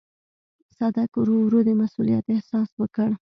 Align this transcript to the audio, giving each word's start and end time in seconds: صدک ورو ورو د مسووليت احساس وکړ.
صدک 0.77 1.09
ورو 1.17 1.35
ورو 1.43 1.59
د 1.67 1.69
مسووليت 1.81 2.25
احساس 2.35 2.69
وکړ. 2.79 3.09